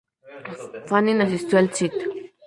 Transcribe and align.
Fanning 0.87 1.21
asistió 1.21 1.59
al 1.59 1.65
St. 1.65 1.93